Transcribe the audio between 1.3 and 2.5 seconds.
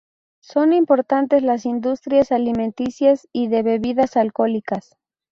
las industrias